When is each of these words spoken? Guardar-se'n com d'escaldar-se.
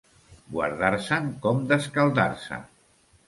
Guardar-se'n 0.53 1.27
com 1.45 1.61
d'escaldar-se. 1.73 2.61